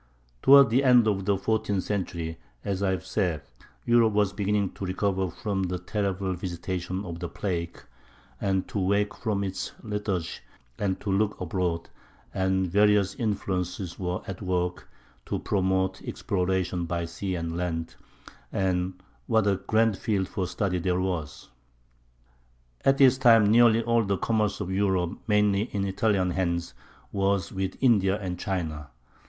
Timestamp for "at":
14.25-14.41, 22.83-22.97